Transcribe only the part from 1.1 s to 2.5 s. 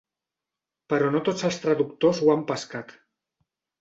no tots els traductors ho han